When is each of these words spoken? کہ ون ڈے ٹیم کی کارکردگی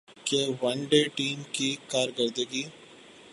کہ 0.27 0.39
ون 0.61 0.77
ڈے 0.89 1.01
ٹیم 1.15 1.39
کی 1.53 1.69
کارکردگی 1.91 2.63